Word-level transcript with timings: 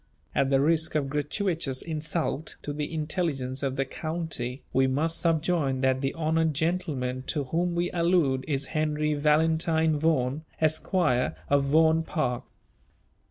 At 0.33 0.49
the 0.49 0.59
risk 0.59 0.95
of 0.95 1.11
gratuitous 1.11 1.83
insult 1.83 2.55
to 2.63 2.73
the 2.73 2.91
intelligence 2.91 3.61
of 3.61 3.75
the 3.75 3.85
county, 3.85 4.63
we 4.73 4.87
must 4.87 5.21
subjoin 5.21 5.81
that 5.81 6.01
the 6.01 6.15
honoured 6.15 6.55
gentleman 6.55 7.21
to 7.27 7.43
whom 7.43 7.75
we 7.75 7.91
allude 7.91 8.43
is 8.47 8.65
Henry 8.73 9.13
Valentine 9.13 9.99
Vaughan, 9.99 10.43
Esquire, 10.59 11.35
of 11.51 11.65
Vaughan 11.65 12.01
Park. 12.01 12.45